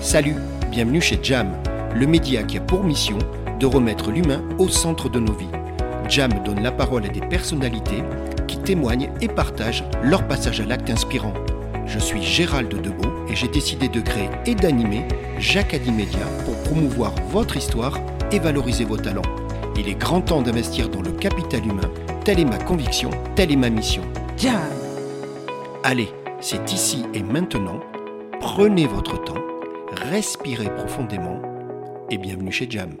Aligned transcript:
Salut, 0.00 0.36
bienvenue 0.70 1.00
chez 1.00 1.18
Jam, 1.20 1.48
le 1.92 2.06
média 2.06 2.44
qui 2.44 2.58
a 2.58 2.60
pour 2.60 2.84
mission 2.84 3.18
de 3.58 3.66
remettre 3.66 4.12
l'humain 4.12 4.40
au 4.58 4.68
centre 4.68 5.08
de 5.08 5.18
nos 5.18 5.32
vies. 5.32 5.50
Jam 6.08 6.30
donne 6.44 6.62
la 6.62 6.70
parole 6.70 7.04
à 7.06 7.08
des 7.08 7.20
personnalités 7.20 8.04
qui 8.46 8.58
témoignent 8.58 9.10
et 9.20 9.26
partagent 9.26 9.82
leur 10.04 10.28
passage 10.28 10.60
à 10.60 10.64
l'acte 10.64 10.88
inspirant. 10.90 11.34
Je 11.86 11.98
suis 11.98 12.22
Gérald 12.22 12.68
Debeau 12.68 13.10
et 13.28 13.34
j'ai 13.34 13.48
décidé 13.48 13.88
de 13.88 14.00
créer 14.00 14.30
et 14.46 14.54
d'animer 14.54 15.04
Jacadi 15.40 15.90
Média 15.90 16.24
pour 16.44 16.54
promouvoir 16.62 17.12
votre 17.32 17.56
histoire 17.56 17.98
et 18.30 18.38
valoriser 18.38 18.84
vos 18.84 18.96
talents. 18.96 19.22
Il 19.76 19.88
est 19.88 19.98
grand 19.98 20.20
temps 20.20 20.42
d'investir 20.42 20.88
dans 20.88 21.02
le 21.02 21.10
capital 21.10 21.66
humain. 21.66 21.90
Telle 22.24 22.38
est 22.38 22.44
ma 22.44 22.58
conviction, 22.58 23.10
telle 23.34 23.50
est 23.50 23.56
ma 23.56 23.70
mission. 23.70 24.02
Jam. 24.36 24.54
Allez, 25.82 26.10
c'est 26.40 26.72
ici 26.72 27.06
et 27.12 27.24
maintenant. 27.24 27.80
Prenez 28.40 28.86
votre 28.86 29.20
temps, 29.24 29.34
respirez 30.02 30.72
profondément 30.74 31.42
et 32.10 32.18
bienvenue 32.18 32.52
chez 32.52 32.70
Jam. 32.70 32.96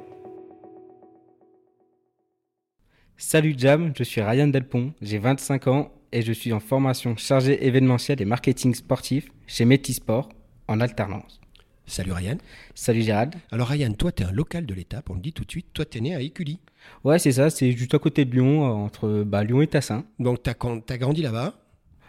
Salut 3.16 3.54
Jam, 3.56 3.92
je 3.96 4.02
suis 4.02 4.20
Ryan 4.20 4.48
Delpont, 4.48 4.92
j'ai 5.00 5.18
25 5.18 5.66
ans 5.68 5.92
et 6.12 6.22
je 6.22 6.32
suis 6.32 6.52
en 6.52 6.60
formation 6.60 7.16
chargée 7.16 7.66
événementielle 7.66 8.20
et 8.20 8.24
marketing 8.24 8.74
sportif 8.74 9.28
chez 9.46 9.64
Métisport 9.64 10.28
en 10.66 10.80
alternance. 10.80 11.40
Salut 11.86 12.12
Ryan. 12.12 12.36
Salut 12.74 13.02
Gérald. 13.02 13.34
Alors 13.50 13.68
Ryan, 13.68 13.92
toi 13.92 14.12
tu 14.12 14.22
es 14.22 14.26
un 14.26 14.32
local 14.32 14.66
de 14.66 14.74
l'étape, 14.74 15.08
on 15.08 15.14
le 15.14 15.20
dit 15.20 15.32
tout 15.32 15.44
de 15.44 15.50
suite, 15.50 15.68
toi 15.72 15.84
tu 15.84 15.98
es 15.98 16.00
né 16.00 16.14
à 16.14 16.20
Écully. 16.20 16.58
Ouais, 17.04 17.18
c'est 17.18 17.32
ça, 17.32 17.48
c'est 17.48 17.72
juste 17.72 17.94
à 17.94 17.98
côté 17.98 18.24
de 18.24 18.32
Lyon, 18.32 18.64
entre 18.64 19.24
bah, 19.24 19.44
Lyon 19.44 19.62
et 19.62 19.66
Tassin. 19.66 20.04
Donc 20.18 20.42
tu 20.42 20.50
as, 20.50 20.98
grandi 20.98 21.22
là-bas 21.22 21.54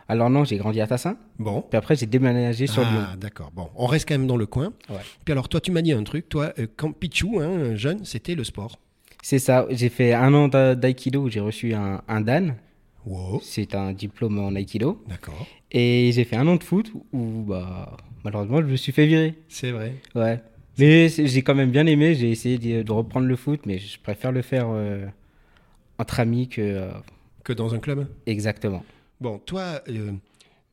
Alors 0.10 0.30
non, 0.30 0.44
j'ai 0.44 0.58
grandi 0.58 0.82
à 0.82 0.88
Tassin. 0.88 1.18
Bon. 1.38 1.62
Puis 1.70 1.78
après, 1.78 1.96
j'ai 1.96 2.06
déménagé 2.08 2.66
sur 2.68 2.82
Lyon. 2.82 3.04
Ah 3.14 3.16
d'accord, 3.16 3.52
bon, 3.56 3.70
on 3.76 3.86
reste 3.86 4.08
quand 4.10 4.16
même 4.16 4.28
dans 4.28 4.36
le 4.38 4.48
coin. 4.48 4.74
Ouais. 4.90 4.98
Puis 5.24 5.32
alors 5.32 5.48
toi 5.48 5.62
tu 5.62 5.72
m'as 5.72 5.82
dit 5.84 5.94
un 5.94 6.04
truc, 6.04 6.28
toi 6.28 6.52
euh, 6.60 6.68
quand 6.76 6.92
Pichou, 6.92 7.40
hein, 7.40 7.76
jeune, 7.76 8.04
c'était 8.06 8.36
le 8.36 8.44
sport. 8.44 8.80
C'est 9.22 9.40
ça, 9.40 9.66
j'ai 9.70 9.90
fait 9.90 10.14
un 10.14 10.34
an 10.34 10.48
d'a- 10.48 10.76
d'aïkido 10.76 11.22
où 11.22 11.30
j'ai 11.30 11.40
reçu 11.42 11.74
un, 11.74 12.02
un 12.08 12.22
dan. 12.22 12.56
Wow, 13.06 13.40
C'est 13.44 13.76
un 13.76 13.94
diplôme 13.94 14.40
en 14.40 14.56
aïkido. 14.56 15.02
d'accord, 15.08 15.48
Et 15.72 16.12
j'ai 16.14 16.26
fait 16.26 16.36
un 16.36 16.48
an 16.48 16.56
de 16.58 16.64
foot 16.64 16.92
où 17.14 17.44
bah, 17.48 17.96
malheureusement 18.24 18.62
je 18.62 18.68
me 18.68 18.76
suis 18.76 18.92
fait 18.92 19.06
virer. 19.06 19.36
c'est 19.48 19.72
vrai. 19.72 19.94
Ouais. 20.16 20.42
Mais 20.80 21.08
j'ai 21.10 21.42
quand 21.42 21.56
même 21.56 21.72
bien 21.72 21.86
aimé. 21.86 22.16
J'ai 22.16 22.32
essayé 22.32 22.58
de, 22.58 22.82
de 22.84 22.92
reprendre 22.92 23.28
le 23.28 23.36
foot, 23.36 23.62
mais 23.66 23.78
je 23.80 24.00
préfère 24.00 24.32
le 24.32 24.42
faire 24.42 24.68
euh, 24.70 25.06
entre 26.00 26.20
amis 26.22 26.48
que. 26.48 26.62
euh, 26.62 26.92
Que 27.44 27.54
dans 27.54 27.74
un 27.76 27.80
club? 27.80 28.08
Exactement. 28.26 28.84
Bon, 29.22 29.38
toi, 29.40 29.82
euh, 29.90 30.14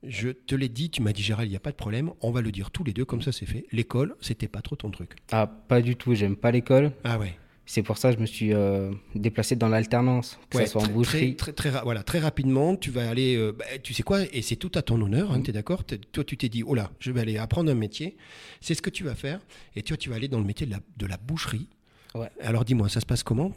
je 0.05 0.28
te 0.28 0.55
l'ai 0.55 0.69
dit, 0.69 0.89
tu 0.91 1.02
m'as 1.02 1.12
dit 1.12 1.22
Gérald, 1.22 1.48
il 1.48 1.50
n'y 1.50 1.56
a 1.56 1.61
pas 1.61 1.72
de 1.72 1.77
problème, 1.77 2.12
on 2.20 2.30
va 2.30 2.41
le 2.41 2.52
dire 2.52 2.70
tous 2.70 2.84
les 2.84 2.92
deux, 2.92 3.05
comme 3.05 3.22
ça 3.22 3.33
c'est 3.33 3.47
fait. 3.47 3.66
L'école, 3.72 4.14
c'était 4.20 4.47
pas 4.48 4.61
trop 4.62 4.77
ton 4.77 4.91
truc. 4.91 5.12
Ah, 5.33 5.47
pas 5.47 5.80
du 5.83 5.97
tout. 5.97 6.14
J'aime 6.14 6.36
pas 6.36 6.50
l'école. 6.52 6.92
Ah 7.02 7.19
ouais. 7.19 7.36
C'est 7.69 7.83
pour 7.83 7.98
ça 7.98 8.11
que 8.11 8.17
je 8.17 8.20
me 8.20 8.27
suis 8.27 8.52
euh, 8.55 8.92
déplacé 9.17 9.56
dans 9.56 9.67
l'alternance, 9.69 10.39
que 10.50 10.58
Ouais, 10.58 10.67
ce 10.67 10.72
soit 10.72 10.83
en 10.83 10.84
très, 10.84 10.92
boucherie. 10.92 11.34
Très, 11.34 11.52
très, 11.52 11.70
voilà, 11.83 12.05
très 12.05 12.20
rapidement, 12.20 12.77
tu 12.77 12.92
vas 12.92 13.11
aller, 13.11 13.34
euh, 13.34 13.50
bah, 13.50 13.64
tu 13.83 13.92
sais 13.92 14.05
quoi, 14.05 14.20
et 14.33 14.41
c'est 14.42 14.55
tout 14.55 14.70
à 14.77 14.83
ton 14.83 15.02
honneur, 15.02 15.33
hein, 15.33 15.41
tu 15.42 15.50
es 15.50 15.52
d'accord 15.52 15.83
Toi, 15.84 16.22
tu 16.22 16.36
t'es 16.36 16.48
dit, 16.48 16.62
oh 16.62 16.77
là, 16.77 16.92
je 17.00 17.11
vais 17.11 17.20
aller 17.22 17.39
apprendre 17.39 17.69
un 17.72 17.74
métier, 17.74 18.17
c'est 18.61 18.74
ce 18.74 18.83
que 18.83 18.91
tu 18.91 19.02
vas 19.02 19.17
faire, 19.17 19.41
et 19.74 19.83
toi, 19.83 19.97
tu 19.97 20.08
vas 20.11 20.14
aller 20.14 20.28
dans 20.28 20.39
le 20.39 20.44
métier 20.44 20.64
de 20.64 20.70
la, 20.70 20.78
de 20.97 21.06
la 21.06 21.17
boucherie. 21.17 21.69
Ouais. 22.14 22.28
Alors 22.41 22.64
dis-moi, 22.64 22.89
ça 22.89 23.00
se 23.00 23.06
passe 23.06 23.24
comment? 23.24 23.50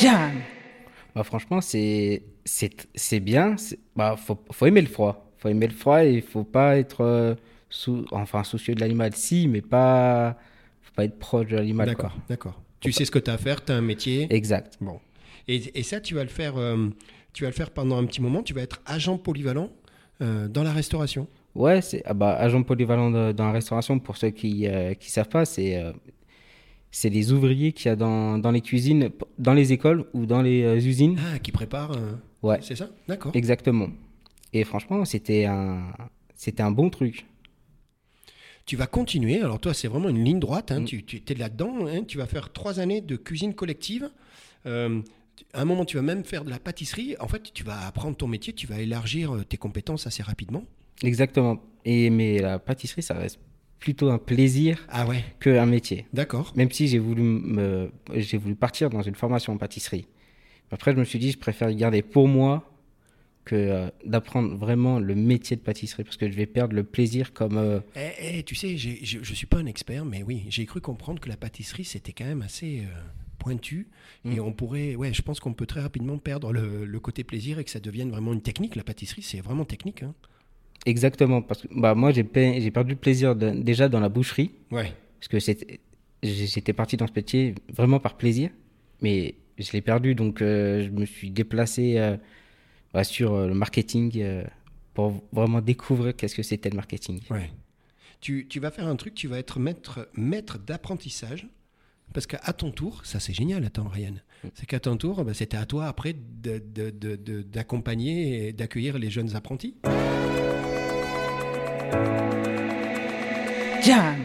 Jam. 0.00 0.32
Bah, 1.14 1.24
franchement, 1.24 1.60
c'est 1.60 2.22
c'est 2.44 2.70
c'est 2.94 3.20
bien. 3.20 3.56
Bah, 3.96 4.16
faut, 4.16 4.38
faut 4.50 4.66
aimer 4.66 4.80
le 4.80 4.88
froid. 4.88 5.30
Faut 5.38 5.48
aimer 5.48 5.66
le 5.66 5.74
froid 5.74 6.04
et 6.04 6.14
il 6.14 6.22
faut 6.22 6.44
pas 6.44 6.76
être 6.78 7.00
euh, 7.02 7.34
sous, 7.68 8.04
enfin 8.12 8.44
soucieux 8.44 8.74
de 8.74 8.80
l'animal, 8.80 9.14
si, 9.14 9.48
mais 9.48 9.60
pas 9.60 10.38
faut 10.82 10.92
pas 10.94 11.04
être 11.04 11.18
proche 11.18 11.48
de 11.48 11.56
l'animal. 11.56 11.86
D'accord, 11.88 12.16
d'accord. 12.28 12.60
Tu 12.80 12.92
sais 12.92 13.04
ce 13.04 13.10
que 13.10 13.18
tu 13.18 13.30
as 13.30 13.34
à 13.34 13.38
faire, 13.38 13.64
tu 13.64 13.72
as 13.72 13.76
un 13.76 13.80
métier. 13.82 14.26
Exact. 14.34 14.74
Bon. 14.80 15.00
Et, 15.48 15.78
et 15.78 15.82
ça, 15.82 16.00
tu 16.00 16.14
vas 16.14 16.22
le 16.22 16.28
faire, 16.30 16.56
euh, 16.56 16.88
tu 17.32 17.42
vas 17.44 17.50
le 17.50 17.54
faire 17.54 17.70
pendant 17.70 17.98
un 17.98 18.04
petit 18.06 18.22
moment. 18.22 18.42
Tu 18.42 18.54
vas 18.54 18.62
être 18.62 18.80
agent 18.86 19.18
polyvalent 19.18 19.70
euh, 20.20 20.48
dans 20.48 20.62
la 20.62 20.72
restauration. 20.72 21.26
Ouais, 21.54 21.82
c'est 21.82 22.02
ah 22.06 22.14
bah, 22.14 22.34
agent 22.36 22.62
polyvalent 22.62 23.10
de- 23.10 23.32
dans 23.32 23.46
la 23.46 23.52
restauration, 23.52 23.98
pour 23.98 24.16
ceux 24.16 24.30
qui 24.30 24.66
ne 24.68 24.94
savent 25.00 25.28
pas, 25.28 25.44
c'est 25.44 25.82
c'est 26.92 27.08
les 27.08 27.32
ouvriers 27.32 27.72
qu'il 27.72 27.86
y 27.86 27.88
a 27.88 27.96
dans, 27.96 28.38
dans 28.38 28.50
les 28.52 28.60
cuisines, 28.60 29.10
dans 29.38 29.54
les 29.54 29.72
écoles 29.72 30.04
ou 30.12 30.26
dans 30.26 30.42
les 30.42 30.62
euh, 30.62 30.76
usines. 30.76 31.18
Ah, 31.34 31.38
qui 31.40 31.50
prépare. 31.50 31.92
euh, 31.92 32.12
Ouais, 32.42 32.58
C'est 32.62 32.76
ça? 32.76 32.88
D'accord. 33.08 33.32
exactement. 33.34 33.88
Et 34.52 34.62
franchement, 34.64 35.04
c'était 35.04 35.46
un, 35.46 35.92
c'était 36.36 36.62
un 36.62 36.70
bon 36.70 36.90
truc. 36.90 37.26
Tu 38.66 38.76
vas 38.76 38.86
continuer. 38.86 39.40
Alors 39.40 39.58
toi, 39.58 39.74
c'est 39.74 39.88
vraiment 39.88 40.08
une 40.10 40.22
ligne 40.24 40.38
droite. 40.38 40.70
hein. 40.70 40.80
Mm. 40.80 40.84
Tu, 40.84 41.02
tu 41.04 41.22
es 41.32 41.34
là-dedans. 41.34 41.86
hein. 41.86 42.04
Tu 42.06 42.18
vas 42.18 42.26
faire 42.26 42.52
trois 42.52 42.78
années 42.78 43.00
de 43.00 43.16
cuisine 43.16 43.54
collective. 43.54 44.10
Euh, 44.66 45.00
à 45.54 45.62
un 45.62 45.64
moment, 45.64 45.84
tu 45.84 45.96
vas 45.96 46.02
même 46.02 46.24
faire 46.24 46.44
de 46.44 46.50
la 46.50 46.58
pâtisserie. 46.58 47.16
En 47.20 47.26
fait, 47.28 47.52
tu 47.54 47.64
vas 47.64 47.86
apprendre 47.86 48.16
ton 48.16 48.28
métier. 48.28 48.52
Tu 48.52 48.66
vas 48.66 48.78
élargir 48.80 49.34
tes 49.48 49.56
compétences 49.56 50.06
assez 50.06 50.22
rapidement. 50.22 50.64
Exactement. 51.02 51.60
Et, 51.84 52.10
mais 52.10 52.38
la 52.38 52.58
pâtisserie, 52.58 53.02
ça 53.02 53.14
reste 53.14 53.40
plutôt 53.82 54.10
un 54.10 54.18
plaisir 54.18 54.78
Ah 54.88 55.06
ouais 55.08 55.24
qu'un 55.40 55.66
métier. 55.66 56.06
D'accord. 56.12 56.52
Même 56.54 56.70
si 56.70 56.86
j'ai 56.86 57.00
voulu, 57.00 57.22
me, 57.22 57.90
j'ai 58.14 58.38
voulu 58.38 58.54
partir 58.54 58.90
dans 58.90 59.02
une 59.02 59.16
formation 59.16 59.52
en 59.52 59.58
pâtisserie. 59.58 60.06
Après, 60.70 60.92
je 60.92 60.98
me 60.98 61.04
suis 61.04 61.18
dit, 61.18 61.32
je 61.32 61.38
préfère 61.38 61.70
garder 61.74 62.00
pour 62.02 62.28
moi 62.28 62.68
que 63.44 63.56
euh, 63.56 63.88
d'apprendre 64.06 64.54
vraiment 64.56 65.00
le 65.00 65.16
métier 65.16 65.56
de 65.56 65.60
pâtisserie 65.62 66.04
parce 66.04 66.16
que 66.16 66.30
je 66.30 66.36
vais 66.36 66.46
perdre 66.46 66.76
le 66.76 66.84
plaisir 66.84 67.32
comme. 67.32 67.58
euh, 67.58 67.80
Eh, 67.96 68.38
eh, 68.38 68.42
tu 68.44 68.54
sais, 68.54 68.76
je 68.78 69.18
ne 69.18 69.24
suis 69.24 69.46
pas 69.48 69.58
un 69.58 69.66
expert, 69.66 70.04
mais 70.04 70.22
oui, 70.22 70.44
j'ai 70.48 70.64
cru 70.64 70.80
comprendre 70.80 71.20
que 71.20 71.28
la 71.28 71.36
pâtisserie, 71.36 71.84
c'était 71.84 72.12
quand 72.12 72.24
même 72.24 72.42
assez 72.42 72.82
euh, 72.86 73.00
pointu. 73.40 73.88
Et 74.24 74.36
Mm. 74.38 74.44
on 74.44 74.52
pourrait, 74.52 74.94
ouais, 74.94 75.12
je 75.12 75.22
pense 75.22 75.40
qu'on 75.40 75.54
peut 75.54 75.66
très 75.66 75.80
rapidement 75.80 76.18
perdre 76.18 76.52
le, 76.52 76.84
le 76.84 77.00
côté 77.00 77.24
plaisir 77.24 77.58
et 77.58 77.64
que 77.64 77.70
ça 77.70 77.80
devienne 77.80 78.10
vraiment 78.10 78.32
une 78.32 78.42
technique. 78.42 78.76
La 78.76 78.84
pâtisserie, 78.84 79.22
c'est 79.22 79.40
vraiment 79.40 79.64
technique. 79.64 80.04
Hein. 80.04 80.14
Exactement. 80.86 81.42
Parce 81.42 81.62
que 81.62 81.68
bah, 81.70 81.94
moi, 81.94 82.10
j'ai, 82.12 82.24
pe- 82.24 82.60
j'ai 82.60 82.70
perdu 82.70 82.92
le 82.92 82.98
plaisir 82.98 83.36
de- 83.36 83.50
déjà 83.50 83.88
dans 83.88 84.00
la 84.00 84.08
boucherie 84.08 84.50
Ouais. 84.70 84.92
parce 85.20 85.28
que 85.28 85.38
j'étais 86.22 86.72
parti 86.72 86.96
dans 86.96 87.06
ce 87.06 87.12
métier 87.14 87.54
vraiment 87.72 88.00
par 88.00 88.16
plaisir, 88.16 88.50
mais 89.00 89.34
je 89.58 89.70
l'ai 89.72 89.80
perdu 89.82 90.14
donc 90.14 90.40
euh, 90.42 90.82
je 90.84 90.90
me 90.90 91.04
suis 91.04 91.30
déplacé 91.30 91.98
euh, 91.98 92.16
bah, 92.92 93.04
sur 93.04 93.32
euh, 93.34 93.48
le 93.48 93.54
marketing 93.54 94.22
pour 94.94 95.22
vraiment 95.32 95.60
découvrir 95.60 96.14
qu'est-ce 96.16 96.34
que 96.34 96.42
c'était 96.42 96.70
le 96.70 96.76
marketing. 96.76 97.20
Ouais. 97.30 97.50
Tu, 98.20 98.46
tu 98.48 98.60
vas 98.60 98.70
faire 98.70 98.86
un 98.86 98.96
truc, 98.96 99.14
tu 99.14 99.26
vas 99.28 99.38
être 99.38 99.58
maître, 99.58 100.08
maître 100.14 100.58
d'apprentissage. 100.58 101.48
Parce 102.14 102.26
qu'à 102.26 102.52
ton 102.52 102.70
tour, 102.72 103.00
ça 103.06 103.18
c'est 103.20 103.32
génial, 103.32 103.64
attends 103.64 103.88
Ryan, 103.88 104.12
c'est 104.54 104.66
qu'à 104.66 104.80
ton 104.80 104.98
tour, 104.98 105.24
bah, 105.24 105.32
c'était 105.32 105.56
à 105.56 105.64
toi 105.64 105.86
après 105.86 106.14
d'accompagner 107.50 108.48
et 108.48 108.52
d'accueillir 108.52 108.98
les 108.98 109.10
jeunes 109.10 109.34
apprentis. 109.34 109.76
Jam. 113.84 114.16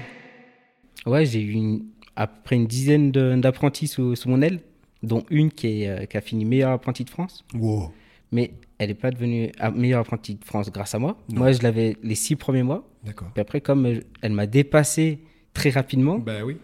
Ouais, 1.05 1.25
j'ai 1.25 1.41
eu 1.41 1.51
une- 1.51 1.85
à 2.15 2.27
peu 2.27 2.35
près 2.43 2.55
une 2.55 2.67
dizaine 2.67 3.11
d'apprentis 3.11 3.87
sous, 3.87 4.15
sous 4.15 4.29
mon 4.29 4.41
aile, 4.41 4.59
dont 5.03 5.23
une 5.29 5.51
qui, 5.51 5.83
est, 5.83 5.87
euh, 5.89 6.05
qui 6.05 6.17
a 6.17 6.21
fini 6.21 6.45
meilleure 6.45 6.71
apprentie 6.71 7.03
de 7.03 7.09
France. 7.09 7.43
Wow. 7.55 7.91
Mais 8.31 8.51
elle 8.77 8.89
n'est 8.89 8.93
pas 8.95 9.11
devenue 9.11 9.51
ah, 9.59 9.71
meilleure 9.71 10.01
apprentie 10.01 10.35
de 10.35 10.43
France 10.43 10.71
grâce 10.71 10.93
à 10.95 10.99
moi. 10.99 11.17
Non. 11.29 11.39
Moi, 11.39 11.51
je 11.53 11.61
l'avais 11.61 11.95
les 12.03 12.15
six 12.15 12.35
premiers 12.35 12.63
mois. 12.63 12.87
D'accord. 13.03 13.29
Puis 13.33 13.41
après, 13.41 13.61
comme 13.61 13.85
euh, 13.85 13.99
elle 14.21 14.33
m'a 14.33 14.47
dépassé 14.47 15.19
très 15.53 15.69
rapidement, 15.69 16.19
Bah 16.19 16.43
oui, 16.45 16.57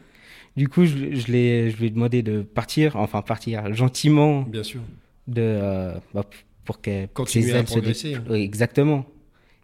du 0.56 0.68
coup, 0.68 0.86
je, 0.86 1.16
je, 1.16 1.32
l'ai- 1.32 1.72
je 1.72 1.78
lui 1.78 1.88
ai 1.88 1.90
demandé 1.90 2.22
de 2.22 2.42
partir, 2.42 2.96
enfin 2.98 3.22
partir 3.22 3.74
gentiment, 3.74 4.42
bien 4.44 4.62
sûr. 4.64 4.82
de, 5.28 5.42
euh, 5.42 5.94
bah, 6.14 6.26
pour 6.66 6.82
qu'elle 6.82 7.08
Continuer 7.10 7.46
ses 7.48 7.54
à 7.56 7.60
ailes 7.60 7.68
se 7.68 7.74
dé- 7.74 7.80
progresser, 7.80 8.16
hein. 8.16 8.24
Oui, 8.30 8.42
exactement. 8.42 9.06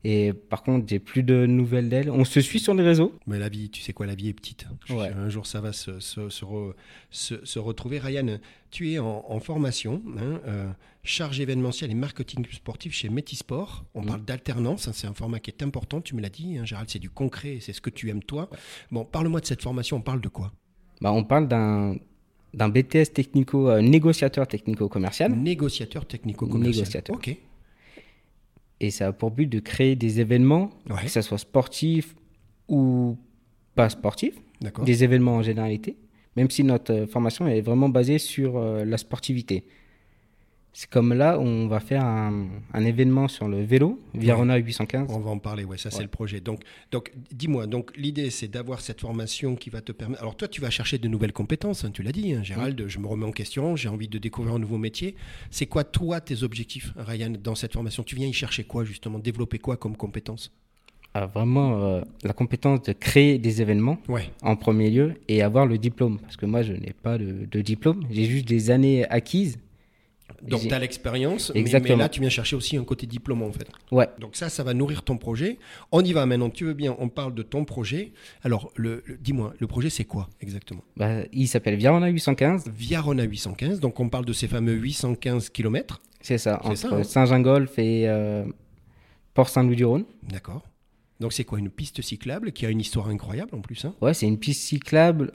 Et 0.04 0.32
par 0.34 0.64
contre, 0.64 0.86
j'ai 0.88 1.00
plus 1.00 1.24
de 1.24 1.46
nouvelles 1.46 1.90
d'elle. 1.90 2.10
On 2.10 2.24
se 2.24 2.40
suit 2.42 2.60
sur 2.60 2.74
les 2.74 2.84
réseaux. 2.84 3.14
Mais 3.28 3.38
la 3.38 3.50
vie, 3.50 3.70
tu 3.70 3.82
sais 3.82 3.92
quoi, 3.92 4.06
la 4.06 4.16
vie 4.16 4.30
est 4.30 4.34
petite. 4.34 4.66
Ouais. 4.90 5.10
Un 5.10 5.30
jour, 5.30 5.46
ça 5.46 5.60
va 5.60 5.74
se, 5.74 6.00
se, 6.00 6.30
se, 6.30 6.46
re- 6.46 6.74
se- 7.10 7.44
se 7.46 7.60
retrouver. 7.60 8.00
Ryan, 8.00 8.38
tu 8.72 8.92
es 8.92 9.00
en, 9.00 9.26
en 9.28 9.40
formation, 9.40 10.02
hein, 10.18 10.40
euh, 10.48 10.70
charge 11.04 11.40
événementielle 11.42 11.92
et 11.92 11.96
marketing 11.96 12.46
sportif 12.52 12.94
chez 12.94 13.10
Métisport. 13.10 13.84
On 13.94 14.02
Mhm. 14.02 14.08
parle 14.08 14.22
d'alternance, 14.26 14.88
hein, 14.88 14.92
c'est 14.94 15.08
un 15.08 15.14
format 15.14 15.40
qui 15.40 15.52
est 15.52 15.64
important, 15.64 16.00
tu 16.02 16.16
me 16.16 16.22
l'as 16.22 16.30
dit, 16.30 16.58
hein, 16.58 16.64
Gérald, 16.66 16.90
c'est 16.90 17.00
du 17.00 17.10
concret, 17.10 17.58
c'est 17.60 17.74
ce 17.74 17.82
que 17.82 17.90
tu 17.90 18.10
aimes 18.10 18.24
toi. 18.24 18.50
Bon, 18.92 19.04
parle-moi 19.04 19.42
de 19.42 19.46
cette 19.46 19.62
formation, 19.62 19.98
on 19.98 20.02
parle 20.02 20.22
de 20.22 20.30
quoi? 20.30 20.54
Bah, 21.02 21.12
on 21.12 21.24
parle 21.24 21.48
d'un 21.48 21.96
d'un 22.52 22.68
BTS 22.68 23.14
technico, 23.14 23.70
euh, 23.70 23.80
négociateur 23.80 24.48
technico-commercial. 24.48 25.32
Négociateur 25.34 26.08
technico-commercial. 26.08 26.74
Négociateur. 26.74 27.16
Ok. 27.16 27.36
Et 28.82 28.92
ça 28.92 29.08
a 29.08 29.12
pour 29.12 29.32
but 29.32 29.48
de 29.48 29.60
créer 29.60 29.96
des 29.96 30.20
événements, 30.22 30.70
Ouais. 30.90 31.04
que 31.04 31.10
ce 31.10 31.22
soit 31.22 31.38
sportifs 31.38 32.16
ou 32.68 33.18
pas 33.76 33.90
sportifs, 33.90 34.36
D'accord. 34.62 34.86
des 34.86 35.04
événements 35.04 35.36
en 35.36 35.42
généralité, 35.44 35.98
même 36.36 36.50
si 36.50 36.64
notre 36.64 36.94
euh, 36.94 37.08
formation 37.08 37.48
est 37.48 37.62
vraiment 37.62 37.90
basée 37.90 38.20
sur 38.20 38.58
euh, 38.58 38.86
la 38.86 38.98
sportivité. 38.98 39.64
C'est 40.72 40.90
comme 40.90 41.14
là, 41.14 41.40
on 41.40 41.68
va 41.68 41.80
faire 41.80 42.06
un, 42.06 42.48
un 42.74 42.86
événement 42.86 43.28
sur 43.28 43.48
le 43.48 43.62
vélo, 43.64 44.00
Virona 44.14 44.56
815. 44.56 45.08
On 45.10 45.20
va 45.20 45.32
en 45.32 45.40
parler, 45.40 45.64
ouais, 45.66 45.78
ça 45.78 45.90
c'est 45.90 45.98
Ouais. 45.98 46.04
le 46.04 46.10
projet. 46.10 46.40
Donc, 46.42 46.62
donc 46.92 47.12
dis-moi, 47.32 47.66
donc 47.68 47.92
l'idée 47.98 48.30
c'est 48.30 48.48
d'avoir 48.48 48.80
cette 48.80 49.02
formation 49.02 49.56
qui 49.56 49.70
va 49.70 49.82
te 49.82 49.92
permettre. 49.92 50.22
Alors 50.22 50.36
toi, 50.38 50.48
tu 50.48 50.62
vas 50.62 50.70
chercher 50.70 50.98
de 51.00 51.08
nouvelles 51.08 51.34
compétences, 51.34 51.84
hein, 51.84 51.92
tu 51.92 52.04
l'as 52.04 52.12
dit, 52.12 52.34
hein, 52.34 52.44
Gérald. 52.44 52.88
Je 52.88 53.00
me 53.00 53.08
remets 53.08 53.26
en 53.26 53.32
question, 53.32 53.76
j'ai 53.76 53.90
envie 53.90 54.08
de 54.08 54.18
découvrir 54.20 54.56
un 54.56 54.60
nouveau 54.60 54.78
métier. 54.78 55.16
C'est 55.50 55.66
quoi 55.66 55.84
toi 55.84 56.22
tes 56.22 56.44
objectifs, 56.44 56.94
Ryan, 56.96 57.34
dans 57.44 57.56
cette 57.56 57.74
formation? 57.74 58.04
Tu 58.04 58.16
viens 58.16 58.28
y 58.28 58.34
chercher 58.34 58.64
quoi 58.64 58.86
justement? 58.86 59.20
Développer 59.20 59.58
quoi 59.60 59.76
comme 59.76 59.98
compétences 59.98 60.52
a 61.16 61.26
vraiment 61.26 61.82
euh, 61.84 62.02
la 62.24 62.34
compétence 62.34 62.84
de 62.84 62.94
créer 62.94 63.40
des 63.40 63.64
événements 63.64 63.98
Ouais. 64.08 64.30
en 64.44 64.56
premier 64.56 64.92
lieu 64.92 65.16
et 65.28 65.42
avoir 65.42 65.66
le 65.66 65.80
diplôme. 65.80 66.20
Parce 66.20 66.38
que 66.38 66.46
moi, 66.46 66.62
je 66.62 66.74
n'ai 66.74 66.94
pas 66.94 67.18
de, 67.18 67.48
de 67.50 67.62
diplôme. 67.62 68.04
J'ai 68.12 68.26
juste 68.26 68.48
des 68.48 68.70
années 68.70 69.06
acquises. 69.10 69.58
Donc 70.42 70.62
tu 70.68 70.74
as 70.74 70.80
l'expérience, 70.80 71.50
mais, 71.50 71.56
mais 71.56 71.60
Exactement. 71.62 71.98
là 71.98 72.10
tu 72.10 72.22
viens 72.22 72.30
chercher 72.30 72.56
aussi 72.56 72.78
un 72.78 72.84
côté 72.84 73.08
diplôme 73.08 73.42
en 73.44 73.52
fait. 73.52 73.68
Ouais. 73.92 74.08
Donc 74.20 74.36
ça, 74.36 74.50
ça 74.50 74.64
va 74.64 74.74
nourrir 74.74 75.04
ton 75.04 75.18
projet. 75.18 75.58
On 75.92 76.02
y 76.04 76.14
va 76.14 76.26
maintenant, 76.26 76.50
tu 76.50 76.66
veux 76.66 76.74
bien, 76.74 76.96
on 77.00 77.10
parle 77.10 77.34
de 77.34 77.42
ton 77.44 77.66
projet. 77.66 78.14
Alors, 78.44 78.72
le, 78.76 79.04
le- 79.06 79.18
dis-moi, 79.18 79.54
le 79.60 79.68
projet 79.68 79.90
c'est 79.90 80.06
quoi 80.06 80.30
exactement? 80.42 80.82
Bah, 80.98 81.22
il 81.34 81.48
s'appelle 81.48 81.76
Virona 81.76 82.08
815. 82.08 82.70
Viarona 82.76 83.24
815, 83.24 83.80
donc 83.80 84.00
on 84.00 84.10
parle 84.10 84.26
de 84.26 84.34
ces 84.34 84.48
fameux 84.48 84.74
815 84.74 85.50
km. 85.50 86.02
C'est 86.22 86.38
ça, 86.38 86.60
C'est 86.64 86.86
entre 86.86 86.94
hein? 86.96 87.04
Saint-Gingolf 87.04 87.80
et 87.80 88.08
euh, 88.08 88.46
Port-Saint-Loup-du-Rhône. 89.34 90.06
D'accord. 90.30 90.64
Donc 91.20 91.34
c'est 91.34 91.44
quoi 91.44 91.60
une 91.60 91.70
piste 91.70 92.02
cyclable 92.02 92.52
qui 92.54 92.66
a 92.66 92.70
une 92.70 92.80
histoire 92.80 93.10
incroyable 93.10 93.54
en 93.56 93.60
plus 93.62 93.84
hein? 93.86 93.94
Ouais, 94.02 94.14
c'est 94.14 94.26
une 94.28 94.38
piste 94.40 94.62
cyclable 94.62 95.34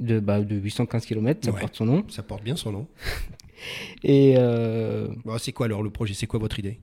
de, 0.00 0.18
bah, 0.20 0.40
de 0.40 0.56
815 0.56 1.04
km, 1.06 1.40
ça 1.44 1.52
Ouais. 1.52 1.60
porte 1.60 1.74
son 1.76 1.84
nom. 1.86 2.04
Ça 2.08 2.22
porte 2.22 2.42
bien 2.42 2.56
son 2.56 2.72
nom. 2.72 2.86
Et 4.02 4.34
euh, 4.38 5.08
Bon, 5.24 5.38
c'est 5.38 5.52
quoi 5.52 5.66
alors 5.66 5.82
le 5.82 5.90
projet? 5.90 6.14
C'est 6.14 6.26
quoi 6.26 6.38
votre 6.40 6.58
idée? 6.58 6.80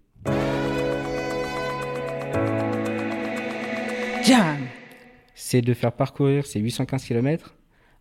C'est 5.35 5.61
de 5.61 5.73
faire 5.73 5.91
parcourir 5.91 6.45
ces 6.45 6.59
815 6.59 7.03
km 7.05 7.55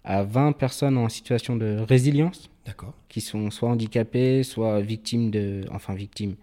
à 0.05 0.23
20 0.23 0.53
personnes 0.53 0.97
en 0.97 1.09
situation 1.09 1.57
de 1.57 1.79
résilience, 1.87 2.51
D'accord. 2.67 2.95
qui 3.09 3.21
sont 3.21 3.51
soit 3.51 3.69
handicapées, 3.69 4.43
soit 4.43 4.81
victimes 4.81 5.31
de... 5.31 5.65
Enfin, 5.71 5.95
victimes, 5.95 6.37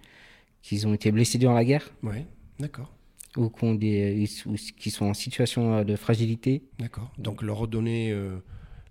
qui 0.61 0.85
ont 0.85 0.93
été 0.93 1.11
blessés 1.11 1.37
durant 1.37 1.53
la 1.53 1.65
guerre, 1.65 1.89
Ouais. 2.03 2.25
D'accord. 2.59 2.91
ou 3.37 3.49
qui, 3.49 3.77
des, 3.77 4.27
ou 4.45 4.55
qui 4.77 4.91
sont 4.91 5.05
en 5.05 5.13
situation 5.13 5.73
euh, 5.75 5.83
de 5.83 5.95
fragilité. 5.95 6.63
D'accord. 6.77 7.11
Donc 7.17 7.41
leur 7.41 7.57
redonner 7.57 8.11
euh, 8.11 8.37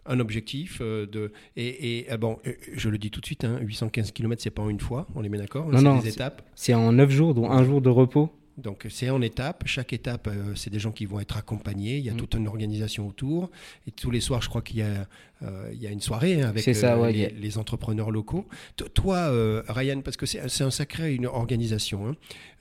un 0.09 0.21
objectif 0.21 0.79
euh, 0.81 1.07
de 1.07 1.33
et, 1.57 1.99
et 1.99 2.11
ah 2.11 2.17
bon, 2.17 2.39
euh, 2.47 2.53
je 2.75 2.89
le 2.89 2.99
dis 2.99 3.11
tout 3.11 3.21
de 3.21 3.27
suite, 3.27 3.45
hein, 3.45 3.59
815 3.61 4.13
km 4.13 4.43
c'est 4.43 4.51
pas 4.51 4.63
en 4.63 4.69
une 4.69 4.81
fois, 4.81 5.07
on 5.15 5.21
les 5.21 5.29
met 5.29 5.39
d'accord 5.39 5.69
Non, 5.69 5.99
C'est 6.01 6.05
des 6.09 6.15
étapes. 6.15 6.43
C'est 6.55 6.75
en 6.75 6.93
9 6.93 7.11
jours, 7.11 7.35
dont 7.35 7.51
un 7.51 7.65
jour 7.65 7.81
de 7.81 7.89
repos. 7.89 8.31
Donc 8.59 8.87
c'est 8.91 9.09
en 9.11 9.23
étapes. 9.23 9.63
Chaque 9.67 9.93
étape, 9.93 10.27
euh, 10.29 10.55
c'est 10.57 10.71
des 10.71 10.79
gens 10.79 10.91
qui 10.93 11.07
vont 11.07 11.21
être 11.21 11.37
accompagnés. 11.37 11.97
Il 11.99 12.05
y 12.05 12.11
a 12.11 12.15
Mm. 12.15 12.17
toute 12.17 12.35
une 12.35 12.47
organisation 12.49 13.07
autour. 13.09 13.51
Et 13.87 13.91
tous 13.93 14.11
les 14.11 14.21
soirs, 14.21 14.43
je 14.43 14.49
crois 14.49 14.63
qu'il 14.63 14.79
y 14.79 14.83
a, 14.83 15.07
euh, 15.43 15.71
il 15.73 15.81
y 15.81 15.87
a 15.87 15.91
une 15.91 16.01
soirée 16.01 16.43
hein, 16.43 16.49
avec 16.49 16.65
ça, 16.75 16.95
euh, 16.95 17.01
ouais, 17.03 17.13
les, 17.13 17.25
a- 17.27 17.31
les 17.31 17.57
entrepreneurs 17.59 18.11
locaux. 18.11 18.47
To- 18.77 18.89
toi, 18.89 19.31
Ryan, 19.69 20.01
parce 20.03 20.17
que 20.17 20.27
c'est 20.27 20.63
un 20.65 20.71
sacré 20.71 21.15
une 21.15 21.27
organisation. 21.27 22.09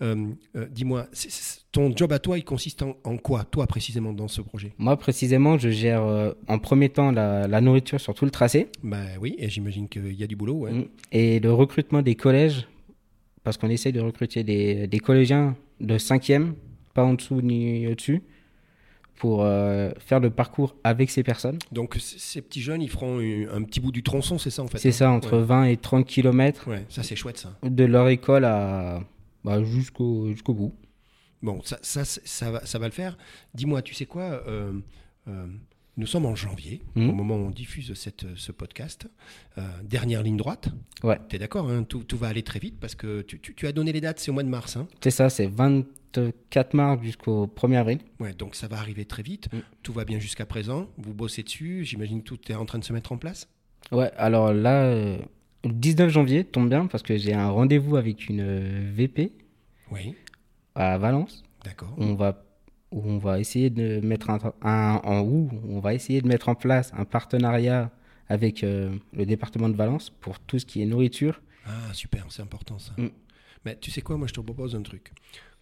hein. 0.01 0.25
Dis-moi, 0.71 1.07
ton 1.71 1.95
job 1.95 2.11
à 2.13 2.19
toi, 2.19 2.37
il 2.37 2.43
consiste 2.43 2.81
en, 2.83 2.95
en 3.03 3.17
quoi, 3.17 3.43
toi 3.45 3.65
précisément, 3.67 4.13
dans 4.13 4.27
ce 4.27 4.41
projet? 4.41 4.73
Moi, 4.77 4.95
précisément, 4.97 5.57
je 5.57 5.69
gère 5.69 6.03
en 6.47 6.59
premier 6.59 6.89
temps 6.89 7.11
la, 7.11 7.47
la 7.47 7.61
nourriture 7.61 7.99
sur 7.99 8.13
tout 8.13 8.25
le 8.25 8.31
tracé 8.31 8.67
Ben 8.83 9.07
oui, 9.19 9.35
et 9.37 9.49
j'imagine 9.49 9.87
qu'il 9.89 10.13
y 10.13 10.23
a 10.23 10.27
du 10.27 10.35
boulot. 10.35 10.55
Ouais. 10.55 10.71
Mm. 10.71 10.85
et 11.11 11.39
le 11.39 11.51
recrutement 11.53 12.01
des 12.01 12.15
collèges, 12.15 12.67
parce 13.43 13.57
qu'on 13.57 13.69
essaye 13.69 13.93
de 13.93 14.01
recruter 14.01 14.43
des, 14.43 14.87
des 14.87 14.99
collégiens 14.99 15.55
de 15.79 15.97
5e, 15.97 16.53
pas 16.93 17.03
en 17.03 17.13
dessous 17.13 17.41
ni 17.41 17.87
au-dessus, 17.87 18.23
pour 19.15 19.43
euh, 19.43 19.91
faire 19.99 20.19
le 20.19 20.29
parcours 20.29 20.75
avec 20.83 21.09
ces 21.09 21.23
personnes. 21.23 21.57
Donc 21.71 21.97
ces 21.99 22.41
petits 22.41 22.61
jeunes, 22.61 22.81
ils 22.81 22.89
feront 22.89 23.19
un, 23.19 23.63
petit 23.63 23.79
bout 23.79 23.91
du 23.91 24.03
tronçon, 24.03 24.37
c'est 24.37 24.49
ça 24.51 24.63
en 24.63 24.67
fait 24.67 24.77
C'est 24.77 24.89
hein 24.89 24.91
ça, 24.91 25.11
entre 25.11 25.37
Ouais. 25.37 25.43
20 25.43 25.63
et 25.65 25.77
30 25.77 26.05
km 26.05 26.67
Ouais, 26.69 26.85
ça 26.89 27.03
c'est 27.03 27.15
chouette 27.15 27.37
ça. 27.37 27.57
de 27.63 27.83
leur 27.83 28.07
école 28.09 28.45
à 28.45 29.01
bah, 29.43 29.63
jusqu'au 29.63 30.27
jusqu'au 30.27 30.53
bout. 30.53 30.75
Bon, 31.41 31.61
ça, 31.63 31.77
ça, 31.81 32.03
ça, 32.03 32.51
va, 32.51 32.65
ça 32.65 32.79
va 32.79 32.87
le 32.87 32.91
faire. 32.91 33.17
Dis-moi, 33.53 33.81
tu 33.81 33.93
sais 33.93 34.05
quoi 34.05 34.43
euh, 34.47 34.73
euh, 35.27 35.47
Nous 35.97 36.05
sommes 36.05 36.25
en 36.27 36.35
janvier, 36.35 36.81
Mhm. 36.95 37.09
au 37.09 37.13
moment 37.13 37.35
où 37.37 37.45
on 37.47 37.49
diffuse 37.49 37.93
cette, 37.95 38.25
ce 38.35 38.51
podcast. 38.51 39.07
Euh, 39.57 39.61
dernière 39.83 40.21
ligne 40.21 40.37
droite. 40.37 40.69
Ouais. 41.03 41.19
Tu 41.27 41.35
es 41.35 41.39
d'accord 41.39 41.69
hein, 41.69 41.83
tout, 41.83 42.03
tout 42.03 42.17
va 42.17 42.27
aller 42.27 42.43
très 42.43 42.59
vite 42.59 42.79
parce 42.79 42.93
que 42.93 43.21
tu, 43.23 43.39
tu- 43.39 43.55
tu 43.55 43.65
as 43.65 43.71
donné 43.71 43.91
les 43.91 44.01
dates, 44.01 44.19
c'est 44.19 44.29
au 44.29 44.33
mois 44.35 44.43
de 44.43 44.49
mars. 44.49 44.77
hein 44.77 44.87
C'est 45.01 45.09
ça, 45.11 45.29
c'est 45.31 45.47
24 45.47 46.73
mars 46.75 47.01
jusqu'au 47.03 47.47
1er 47.47 47.77
avril. 47.77 47.99
ouais, 48.19 48.33
donc 48.33 48.53
ça 48.55 48.67
va 48.67 48.77
arriver 48.77 49.05
très 49.05 49.23
vite. 49.23 49.51
Mhm. 49.51 49.61
Tout 49.81 49.93
va 49.93 50.05
bien 50.05 50.19
jusqu'à 50.19 50.45
présent. 50.45 50.87
Vous 50.97 51.13
bossez 51.15 51.41
dessus. 51.41 51.83
J'imagine 51.83 52.19
que 52.21 52.27
tout 52.35 52.51
est 52.51 52.55
en 52.55 52.65
train 52.65 52.77
de 52.79 52.83
se 52.83 52.93
mettre 52.93 53.11
en 53.11 53.17
place. 53.17 53.49
Ouais, 53.91 54.11
alors 54.17 54.53
là, 54.53 54.83
euh, 54.83 55.17
le 55.63 55.71
19 55.73 56.09
janvier 56.09 56.43
tombe 56.43 56.69
bien 56.69 56.85
parce 56.85 57.01
que 57.03 57.17
j'ai 57.17 57.33
un 57.33 57.49
rendez-vous 57.49 57.95
avec 57.95 58.29
une 58.29 58.41
euh, 58.41 58.91
VP 58.93 59.31
Oui, 59.91 60.13
à 60.75 60.97
Valence. 60.99 61.43
d'accord. 61.63 61.93
on 61.97 62.13
va 62.13 62.43
où 62.91 63.01
on 63.05 63.17
va 63.17 63.39
essayer 63.39 63.69
de 63.69 63.99
mettre 63.99 64.29
un, 64.29 64.39
un- 64.61 65.01
en 65.03 65.21
où 65.21 65.49
on 65.69 65.79
va 65.79 65.93
essayer 65.93 66.21
de 66.21 66.27
mettre 66.27 66.49
en 66.49 66.55
place 66.55 66.91
un 66.95 67.05
partenariat 67.05 67.91
avec 68.29 68.63
euh, 68.63 68.97
le 69.13 69.25
département 69.25 69.69
de 69.69 69.75
Valence 69.75 70.09
pour 70.09 70.39
tout 70.39 70.59
ce 70.59 70.65
qui 70.65 70.81
est 70.81 70.85
nourriture. 70.85 71.41
Ah, 71.65 71.93
super, 71.93 72.25
c'est 72.29 72.41
important 72.41 72.79
ça. 72.79 72.93
Mm. 72.97 73.09
Mais 73.65 73.77
tu 73.79 73.91
sais 73.91 74.01
quoi, 74.01 74.17
moi 74.17 74.27
je 74.27 74.33
te 74.33 74.39
propose 74.39 74.75
un 74.75 74.81
truc. 74.81 75.11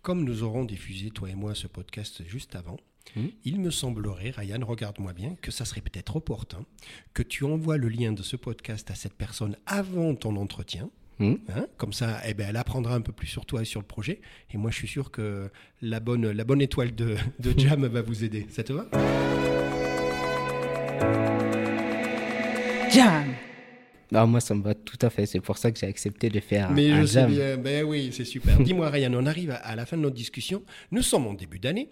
Comme 0.01 0.23
nous 0.23 0.43
aurons 0.43 0.65
diffusé, 0.65 1.09
toi 1.09 1.29
et 1.29 1.35
moi, 1.35 1.55
ce 1.55 1.67
podcast 1.67 2.23
juste 2.27 2.55
avant, 2.55 2.77
Mm. 3.15 3.27
il 3.43 3.59
me 3.61 3.69
semblerait, 3.69 4.31
Ryan, 4.31 4.65
regarde-moi 4.65 5.13
bien, 5.13 5.35
que 5.39 5.51
ça 5.51 5.63
serait 5.63 5.81
peut-être 5.81 6.15
opportun 6.15 6.65
que 7.13 7.21
tu 7.21 7.43
envoies 7.43 7.77
le 7.77 7.87
lien 7.87 8.11
de 8.13 8.23
ce 8.23 8.35
podcast 8.35 8.89
à 8.89 8.95
cette 8.95 9.13
personne 9.13 9.55
avant 9.67 10.15
ton 10.15 10.35
entretien. 10.37 10.89
Mm. 11.19 11.35
Hein, 11.55 11.67
comme 11.77 11.93
ça, 11.93 12.19
eh 12.27 12.33
ben, 12.33 12.47
elle 12.49 12.57
apprendra 12.57 12.95
un 12.95 13.01
peu 13.01 13.11
plus 13.13 13.27
sur 13.27 13.45
toi 13.45 13.61
et 13.61 13.65
sur 13.65 13.79
le 13.79 13.85
projet. 13.85 14.21
Et 14.53 14.57
moi, 14.57 14.71
je 14.71 14.75
suis 14.77 14.87
sûr 14.87 15.11
que 15.11 15.49
la 15.81 15.99
bonne, 15.99 16.29
la 16.31 16.43
bonne 16.43 16.61
étoile 16.61 16.93
de, 16.93 17.15
de 17.39 17.53
Jam 17.59 17.85
va 17.85 18.01
vous 18.01 18.23
aider. 18.23 18.47
Ça 18.49 18.63
te 18.63 18.73
va? 18.73 18.85
Ah, 24.13 24.25
moi, 24.25 24.39
ça 24.39 24.53
me 24.55 24.61
va 24.61 24.73
tout 24.73 24.97
à 25.01 25.09
fait. 25.09 25.25
C'est 25.25 25.39
pour 25.41 25.57
ça 25.57 25.71
que 25.71 25.79
j'ai 25.79 25.87
accepté 25.87 26.29
de 26.29 26.39
faire 26.39 26.71
Mais 26.71 26.91
un 26.91 27.01
je 27.01 27.05
sais 27.05 27.13
jam. 27.21 27.31
bien, 27.31 27.57
ben 27.57 27.83
oui, 27.83 28.11
c'est 28.13 28.23
super. 28.25 28.57
Dis-moi, 28.61 28.89
Ryan, 28.89 29.11
on 29.15 29.25
arrive 29.25 29.51
à, 29.51 29.55
à 29.55 29.75
la 29.75 29.85
fin 29.85 29.97
de 29.97 30.01
notre 30.03 30.15
discussion. 30.15 30.63
Nous 30.91 31.01
sommes 31.01 31.27
en 31.27 31.33
début 31.33 31.59
d'année. 31.59 31.89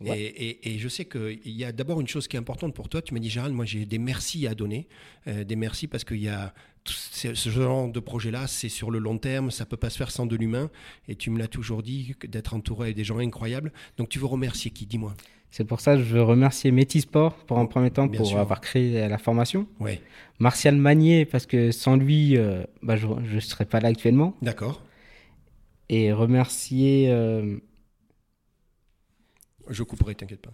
Ouais. 0.00 0.18
Et, 0.20 0.48
et- 0.50 0.74
et 0.74 0.78
je 0.78 0.88
sais 0.88 1.04
qu'il 1.04 1.38
y 1.44 1.64
a 1.64 1.72
d'abord 1.72 2.00
une 2.00 2.08
chose 2.08 2.26
qui 2.28 2.36
est 2.36 2.38
importante 2.40 2.74
pour 2.74 2.88
toi. 2.88 3.00
Tu 3.00 3.14
m'as 3.14 3.20
dit, 3.20 3.30
Gérald, 3.30 3.54
moi 3.54 3.64
j'ai 3.64 3.86
des 3.86 3.98
merci 3.98 4.46
à 4.46 4.54
donner. 4.54 4.88
Euh, 5.28 5.44
des 5.44 5.56
merci 5.56 5.86
parce 5.86 6.04
qu'il 6.04 6.20
y 6.20 6.28
a 6.28 6.52
ce 6.84 7.34
ce 7.34 7.48
genre 7.48 7.88
de 7.90 8.00
projet-là, 8.00 8.46
c'est 8.46 8.68
sur 8.68 8.90
le 8.90 8.98
long 8.98 9.16
terme, 9.18 9.50
ça 9.50 9.64
peut 9.64 9.76
pas 9.78 9.88
se 9.90 9.96
faire 9.96 10.10
sans 10.10 10.26
de 10.26 10.36
l'humain. 10.36 10.68
Et 11.08 11.14
tu 11.14 11.30
me 11.30 11.38
l'as 11.38 11.48
toujours 11.48 11.82
dit, 11.82 12.14
d'être 12.26 12.54
entouré 12.54 12.92
des 12.92 13.04
gens 13.04 13.18
incroyables. 13.18 13.72
Donc 13.96 14.08
tu 14.08 14.18
veux 14.18 14.26
remercier 14.26 14.70
qui? 14.70 14.84
Dis-moi. 14.84 15.14
C'est 15.50 15.64
pour 15.64 15.78
ça 15.80 15.94
que 15.94 16.00
je 16.02 16.12
veux 16.14 16.22
remercier 16.22 16.72
Métisport 16.72 17.34
pour 17.46 17.58
un 17.60 17.66
premier 17.66 17.90
temps 17.92 18.08
Bien 18.08 18.18
pour 18.18 18.26
sûr. 18.28 18.38
avoir 18.40 18.60
créé 18.60 19.08
la 19.08 19.18
formation. 19.18 19.68
Ouais, 19.78 20.00
Martial 20.40 20.74
Magnier 20.74 21.24
parce 21.24 21.46
que 21.46 21.70
sans 21.70 21.94
lui, 21.96 22.36
euh, 22.36 22.64
bah, 22.82 22.96
je 22.96 23.06
ne 23.06 23.40
serais 23.40 23.64
pas 23.64 23.78
là 23.78 23.88
actuellement. 23.88 24.36
d'accord. 24.42 24.82
Et 25.88 26.12
remercier 26.12 27.06
euh, 27.10 27.58
Je 29.68 29.82
couperai, 29.82 30.14
t'inquiète 30.14 30.40
pas. 30.42 30.52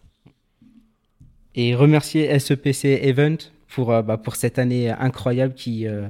et 1.55 1.75
remercier 1.75 2.39
SEPC 2.39 2.85
Event 3.03 3.37
pour, 3.69 3.93
euh, 3.93 4.03
bah, 4.03 4.17
pour 4.17 4.37
cette 4.37 4.59
année 4.59 4.89
incroyable 4.91 5.55
qui, 5.55 5.87
euh, 5.87 6.09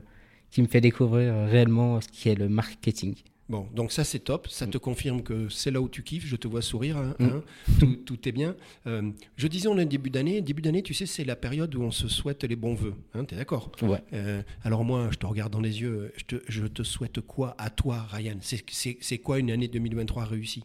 qui 0.50 0.60
me 0.62 0.66
fait 0.66 0.80
découvrir 0.80 1.32
euh, 1.32 1.46
réellement 1.46 2.00
ce 2.00 2.08
qui 2.08 2.28
est 2.28 2.34
le 2.34 2.48
marketing. 2.48 3.14
Bon, 3.48 3.66
donc 3.74 3.90
ça 3.90 4.04
c'est 4.04 4.20
top, 4.20 4.46
ça 4.46 4.68
te 4.68 4.78
confirme 4.78 5.22
que 5.24 5.48
c'est 5.48 5.72
là 5.72 5.80
où 5.80 5.88
tu 5.88 6.04
kiffes, 6.04 6.24
je 6.24 6.36
te 6.36 6.46
vois 6.46 6.62
sourire, 6.62 6.96
hein, 6.98 7.16
Mm. 7.18 7.24
hein, 7.24 7.42
tout, 7.80 7.96
tout 8.06 8.28
est 8.28 8.32
bien. 8.32 8.54
Euh, 8.86 9.10
je 9.36 9.48
disais 9.48 9.66
on 9.66 9.76
est 9.76 9.86
début 9.86 10.08
d'année, 10.10 10.40
début 10.40 10.62
d'année 10.62 10.82
tu 10.82 10.94
sais 10.94 11.04
c'est 11.04 11.24
la 11.24 11.34
période 11.34 11.74
où 11.74 11.82
on 11.82 11.90
se 11.90 12.06
souhaite 12.06 12.44
les 12.44 12.54
bons 12.54 12.74
voeux, 12.74 12.94
hein, 13.14 13.24
t'es 13.24 13.34
d'accord? 13.34 13.72
Ouais. 13.82 13.98
Euh, 14.12 14.42
Alors 14.62 14.84
moi 14.84 15.08
je 15.10 15.16
te 15.16 15.26
regarde 15.26 15.52
dans 15.52 15.60
les 15.60 15.80
yeux, 15.80 16.12
je 16.16 16.24
te, 16.36 16.36
je 16.48 16.64
te 16.66 16.84
souhaite 16.84 17.20
quoi 17.22 17.56
à 17.58 17.70
toi 17.70 18.06
Ryan? 18.12 18.36
C'est 18.40 19.18
quoi 19.18 19.40
une 19.40 19.50
année 19.50 19.66
2023 19.66 20.26
réussie? 20.26 20.62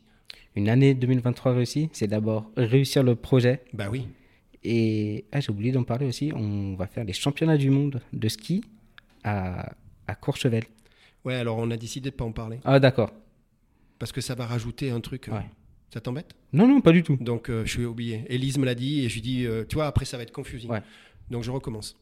Une 0.56 0.70
année 0.70 0.94
2023 0.94 1.54
réussie, 1.54 1.90
c'est 1.92 2.08
d'abord 2.08 2.50
réussir 2.56 3.04
le 3.04 3.16
projet. 3.16 3.64
Bah 3.74 3.88
oui, 3.92 4.08
Et 4.64 5.26
ah, 5.32 5.40
j'ai 5.42 5.52
oublié 5.52 5.72
d'en 5.72 5.84
parler 5.84 6.06
aussi, 6.06 6.32
on 6.34 6.76
va 6.76 6.88
faire 6.88 7.04
les 7.04 7.14
championnats 7.14 7.58
du 7.58 7.70
monde 7.70 8.02
de 8.14 8.28
ski 8.30 8.64
à, 9.24 9.74
à 10.08 10.16
Courchevel. 10.16 10.64
ouais 11.26 11.36
alors 11.36 11.58
on 11.58 11.70
a 11.72 11.78
décidé 11.78 12.10
de 12.12 12.16
pas 12.16 12.24
en 12.26 12.32
parler, 12.32 12.60
Ah 12.64 12.80
d'accord. 12.80 13.12
parce 14.00 14.12
que 14.12 14.22
ça 14.22 14.34
va 14.36 14.46
rajouter 14.46 14.90
un 14.92 15.02
truc, 15.02 15.28
euh, 15.30 15.34
Ouais. 15.34 15.46
ça 15.94 16.00
t'embête? 16.00 16.34
Non, 16.54 16.68
non, 16.68 16.80
pas 16.80 16.94
du 16.94 17.04
tout. 17.04 17.18
Donc 17.18 17.50
euh, 17.50 17.66
je 17.66 17.72
suis 17.72 17.86
oublié. 17.86 18.24
Élise 18.30 18.58
me 18.58 18.66
l'a 18.66 18.76
dit 18.76 19.04
et 19.04 19.10
je 19.10 19.16
lui 19.16 19.22
dis, 19.22 19.46
euh, 19.46 19.66
tu 19.68 19.76
vois, 19.76 19.88
après 19.88 20.06
ça 20.06 20.16
va 20.18 20.24
être 20.24 20.32
confusing. 20.32 20.70
Ouais. 20.72 20.82
Donc 21.30 21.44
je 21.44 21.52
recommence. 21.52 21.98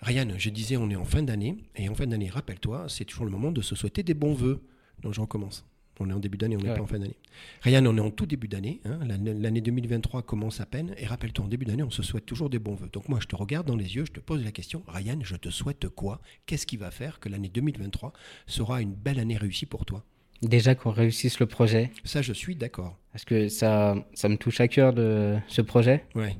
Ryan, 0.00 0.28
je 0.36 0.50
disais, 0.50 0.76
on 0.76 0.88
est 0.90 0.96
en 0.96 1.04
fin 1.04 1.22
d'année, 1.22 1.56
et 1.76 1.88
en 1.88 1.94
fin 1.94 2.06
d'année, 2.06 2.28
rappelle-toi, 2.28 2.86
c'est 2.88 3.04
toujours 3.04 3.24
le 3.24 3.30
moment 3.30 3.52
de 3.52 3.62
se 3.62 3.74
souhaiter 3.74 4.02
des 4.02 4.14
bons 4.14 4.34
vœux. 4.34 4.60
Donc 5.02 5.14
je 5.14 5.20
recommence. 5.20 5.64
On 6.00 6.10
est 6.10 6.12
en 6.12 6.18
début 6.18 6.36
d'année, 6.38 6.56
on 6.56 6.60
n'est 6.60 6.70
Ouais. 6.70 6.76
pas 6.76 6.82
en 6.82 6.86
fin 6.86 6.98
d'année. 6.98 7.16
Ryan, 7.62 7.86
on 7.86 7.96
est 7.96 8.00
en 8.00 8.10
tout 8.10 8.26
début 8.26 8.48
d'année. 8.48 8.80
hein. 8.84 8.98
L'année 9.06 9.32
l'année 9.34 9.60
2023 9.60 10.22
commence 10.22 10.60
à 10.60 10.66
peine. 10.66 10.94
Et 10.98 11.06
rappelle-toi, 11.06 11.44
en 11.44 11.48
début 11.48 11.64
d'année, 11.64 11.82
on 11.84 11.90
se 11.90 12.02
souhaite 12.02 12.26
toujours 12.26 12.50
des 12.50 12.58
bons 12.58 12.74
vœux. 12.74 12.88
Donc 12.92 13.08
moi, 13.08 13.18
je 13.20 13.26
te 13.26 13.36
regarde 13.36 13.66
dans 13.66 13.76
les 13.76 13.94
yeux, 13.96 14.04
je 14.04 14.12
te 14.12 14.20
pose 14.20 14.44
la 14.44 14.50
question. 14.52 14.82
Ryan, 14.88 15.18
je 15.22 15.36
te 15.36 15.50
souhaite 15.50 15.88
quoi? 15.88 16.20
Qu'est-ce 16.46 16.66
qui 16.66 16.76
va 16.76 16.90
faire 16.90 17.20
que 17.20 17.28
l'année 17.28 17.48
2023 17.48 18.12
sera 18.46 18.80
une 18.82 18.92
belle 18.94 19.18
année 19.20 19.36
réussie 19.36 19.66
pour 19.66 19.84
toi? 19.84 20.04
Déjà 20.42 20.74
qu'on 20.74 20.90
réussisse 20.90 21.38
le 21.38 21.46
projet, 21.46 21.90
Ça, 22.04 22.20
je 22.22 22.32
suis 22.32 22.56
d'accord. 22.56 22.98
parce 23.12 23.24
que 23.24 23.48
ça, 23.48 23.94
ça 24.14 24.28
me 24.28 24.36
touche 24.36 24.60
à 24.60 24.68
cœur 24.68 24.92
de 24.92 25.36
ce 25.46 25.62
projet. 25.62 26.04
Ouais. 26.16 26.36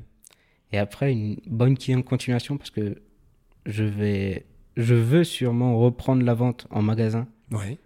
Et 0.73 0.77
après, 0.77 1.13
une 1.13 1.37
bonne 1.47 1.77
continuation, 2.03 2.57
parce 2.57 2.69
que 2.71 3.01
je 3.65 3.83
vais, 3.83 4.45
je 4.75 4.93
veux 4.93 5.23
sûrement 5.23 5.79
reprendre 5.79 6.23
la 6.23 6.33
vente 6.33 6.67
en 6.69 6.81
magasin. 6.81 7.27
Ouais. 7.51 7.77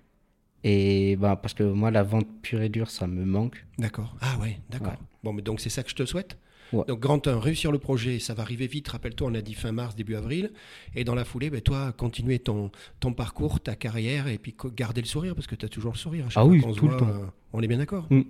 Et 0.64 1.16
bah, 1.16 1.36
parce 1.42 1.54
que 1.54 1.64
moi, 1.64 1.90
la 1.92 2.04
vente 2.04 2.28
pure 2.42 2.62
et 2.62 2.70
dure, 2.70 2.90
ça 2.90 3.08
me 3.08 3.24
manque. 3.26 3.66
D'accord. 3.78 4.16
Ah 4.22 4.38
ouais, 4.42 4.60
d'accord. 4.70 4.92
Ouais. 4.94 4.98
Bon, 5.24 5.34
mais 5.34 5.42
donc 5.42 5.60
c'est 5.62 5.70
ça 5.70 5.84
que 5.84 5.90
je 5.90 5.96
te 5.96 6.06
souhaite. 6.06 6.38
Ouais. 6.74 6.84
Donc 6.88 7.00
grand 7.00 7.26
1, 7.26 7.40
réussir 7.40 7.72
le 7.72 7.80
projet, 7.80 8.20
ça 8.20 8.34
va 8.36 8.44
arriver 8.44 8.68
vite. 8.68 8.88
Rappelle-toi, 8.90 9.28
on 9.32 9.34
a 9.34 9.42
dit 9.42 9.56
fin 9.56 9.72
mars, 9.72 9.96
début 9.96 10.16
avril. 10.16 10.52
Et 10.96 11.04
dans 11.04 11.16
la 11.16 11.26
foulée, 11.26 11.50
ben, 11.50 11.62
toi, 11.62 11.92
continuer 11.94 12.38
ton, 12.40 12.70
ton 13.00 13.12
parcours, 13.14 13.60
ta 13.60 13.76
carrière, 13.76 14.28
et 14.28 14.38
puis 14.38 14.56
garder 14.76 15.02
le 15.02 15.08
sourire, 15.08 15.34
parce 15.34 15.48
que 15.48 15.56
tu 15.56 15.66
as 15.66 15.70
toujours 15.70 15.94
le 15.94 15.98
sourire. 15.98 16.28
à 16.28 16.30
chaque 16.30 16.44
Ah 16.44 16.46
oui, 16.46 16.62
tout 16.78 16.88
le 16.88 16.98
temps. 16.98 17.08
euh, 17.08 17.26
on 17.54 17.62
est 17.62 17.68
bien 17.68 17.78
d'accord 17.80 18.06
Mm. 18.12 18.22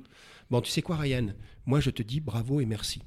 Bon, 0.49 0.61
tu 0.61 0.71
sais 0.71 0.81
quoi, 0.81 0.95
Ryan? 0.97 1.27
Moi, 1.65 1.79
je 1.79 1.89
te 1.91 2.01
dis 2.01 2.19
bravo 2.19 2.59
et 2.61 2.65
merci. 2.65 3.01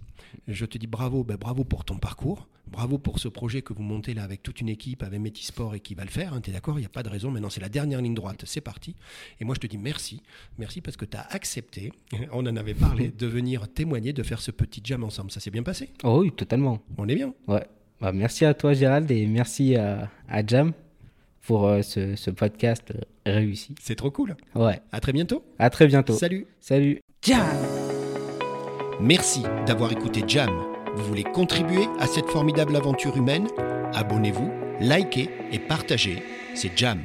Je 0.46 0.64
te 0.64 0.78
dis 0.78 0.86
bravo, 0.86 1.24
ben, 1.24 1.36
bravo 1.36 1.64
pour 1.64 1.84
ton 1.84 1.96
parcours, 1.98 2.48
bravo 2.68 2.96
pour 2.98 3.18
ce 3.18 3.26
projet 3.28 3.60
que 3.62 3.72
vous 3.72 3.82
montez 3.82 4.14
là 4.14 4.22
avec 4.22 4.42
toute 4.42 4.60
une 4.60 4.68
équipe, 4.68 5.02
avec 5.02 5.20
Métisport 5.20 5.74
et 5.74 5.80
qui 5.80 5.94
va 5.94 6.04
le 6.04 6.10
faire. 6.10 6.40
tu 6.40 6.50
es 6.50 6.52
d'accord? 6.52 6.78
Il 6.78 6.82
n'y 6.82 6.86
a 6.86 6.90
pas 6.90 7.02
de 7.02 7.08
raison. 7.08 7.30
Maintenant, 7.32 7.50
c'est 7.50 7.60
la 7.60 7.68
dernière 7.68 8.00
ligne 8.00 8.14
droite. 8.14 8.42
C'est 8.46 8.60
parti. 8.60 8.94
Et 9.40 9.44
moi, 9.44 9.54
je 9.56 9.60
te 9.60 9.66
dis 9.66 9.76
merci. 9.78 10.22
Merci 10.58 10.80
parce 10.80 10.96
que 10.96 11.04
tu 11.04 11.16
as 11.16 11.26
accepté, 11.30 11.92
on 12.32 12.46
en 12.46 12.56
avait 12.56 12.74
parlé, 12.74 13.08
de 13.10 13.26
venir 13.26 13.68
témoigner, 13.72 14.12
de 14.12 14.22
faire 14.22 14.40
ce 14.40 14.52
petit 14.52 14.80
jam 14.84 15.02
ensemble. 15.02 15.30
Ça 15.32 15.40
s'est 15.40 15.50
bien 15.50 15.64
passé? 15.64 15.90
Oh 16.04 16.20
oui, 16.22 16.30
totalement. 16.32 16.80
On 16.96 17.08
est 17.08 17.16
bien. 17.16 17.34
Ouais. 17.48 17.66
Bah, 18.00 18.12
merci 18.12 18.44
à 18.44 18.54
toi, 18.54 18.72
Gérald, 18.72 19.10
et 19.10 19.26
merci 19.26 19.74
à, 19.76 20.10
à 20.28 20.46
Jam 20.46 20.72
pour 21.42 21.66
euh, 21.66 21.82
ce, 21.82 22.14
ce 22.16 22.30
podcast 22.30 22.92
euh, 22.94 23.00
réussi. 23.26 23.74
C'est 23.80 23.96
trop 23.96 24.10
cool. 24.12 24.36
Ouais. 24.54 24.80
À 24.92 25.00
très 25.00 25.12
bientôt. 25.12 25.44
À 25.58 25.70
très 25.70 25.86
bientôt. 25.88 26.14
Salut. 26.14 26.46
Salut. 26.60 27.01
Jam 27.24 27.38
Merci 29.00 29.44
d'avoir 29.64 29.92
écouté 29.92 30.24
Jam. 30.26 30.50
Vous 30.96 31.04
voulez 31.04 31.22
contribuer 31.22 31.86
à 32.00 32.08
cette 32.08 32.28
formidable 32.28 32.74
aventure 32.74 33.16
humaine? 33.16 33.46
Abonnez-vous, 33.94 34.50
likez 34.80 35.30
et 35.52 35.60
partagez. 35.60 36.20
C'est 36.56 36.76
Jam. 36.76 37.04